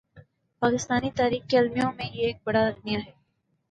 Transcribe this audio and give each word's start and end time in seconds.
پاکستانی 0.61 1.11
تاریخ 1.11 1.49
کے 1.49 1.57
المیوں 1.57 1.91
میں 1.97 2.05
یہ 2.13 2.25
ایک 2.25 2.37
بڑا 2.43 2.65
المیہ 2.65 2.97
ہے۔ 2.97 3.11